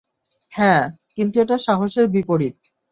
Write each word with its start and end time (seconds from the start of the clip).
হ্যাঁ, 0.53 0.83
কিন্তু 1.15 1.35
এটা 1.39 1.55
সাহসের 1.57 2.05
বিপরীত। 2.07 2.55